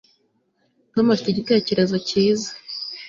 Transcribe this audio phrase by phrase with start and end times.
[0.93, 2.51] Tom afite igitekerezo cyiza